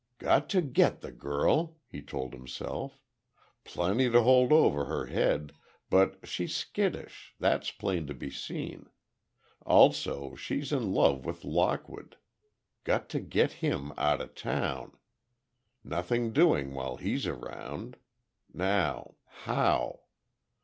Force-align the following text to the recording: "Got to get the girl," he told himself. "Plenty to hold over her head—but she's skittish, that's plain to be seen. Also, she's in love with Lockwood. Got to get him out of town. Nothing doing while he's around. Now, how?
"Got 0.17 0.49
to 0.49 0.63
get 0.63 1.01
the 1.01 1.11
girl," 1.11 1.77
he 1.87 2.01
told 2.01 2.33
himself. 2.33 2.99
"Plenty 3.63 4.09
to 4.09 4.23
hold 4.23 4.51
over 4.51 4.85
her 4.85 5.05
head—but 5.05 6.21
she's 6.27 6.55
skittish, 6.55 7.35
that's 7.39 7.69
plain 7.69 8.07
to 8.07 8.15
be 8.15 8.31
seen. 8.31 8.89
Also, 9.63 10.33
she's 10.33 10.71
in 10.73 10.91
love 10.91 11.23
with 11.23 11.45
Lockwood. 11.45 12.17
Got 12.83 13.09
to 13.09 13.19
get 13.19 13.51
him 13.61 13.93
out 13.95 14.21
of 14.21 14.33
town. 14.33 14.97
Nothing 15.83 16.33
doing 16.33 16.73
while 16.73 16.97
he's 16.97 17.27
around. 17.27 17.97
Now, 18.51 19.17
how? 19.27 19.99